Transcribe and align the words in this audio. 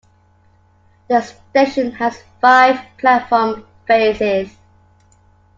The 1.09 1.21
station 1.21 1.91
has 1.91 2.23
five 2.41 2.83
platform 2.97 3.63
faces. 3.85 4.49